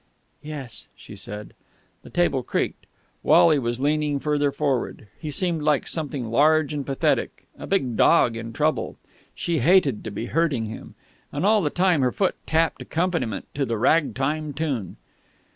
[0.41, 1.53] "Yes," she said.
[2.01, 2.87] The table creaked.
[3.21, 5.05] Wally was leaning further forward.
[5.19, 8.97] He seemed like something large and pathetic a big dog in trouble.
[9.35, 10.95] She hated to be hurting him.
[11.31, 14.97] And all the time her foot tapped accompaniment to the rag time tune.